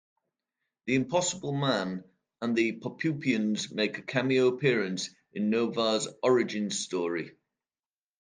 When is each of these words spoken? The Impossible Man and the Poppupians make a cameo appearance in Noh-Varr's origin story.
The 0.87 0.95
Impossible 0.95 1.51
Man 1.55 2.03
and 2.41 2.55
the 2.55 2.79
Poppupians 2.79 3.71
make 3.71 3.99
a 3.99 4.01
cameo 4.01 4.47
appearance 4.47 5.11
in 5.31 5.51
Noh-Varr's 5.51 6.07
origin 6.23 6.71
story. 6.71 7.33